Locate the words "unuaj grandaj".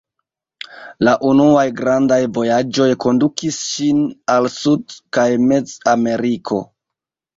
1.31-2.17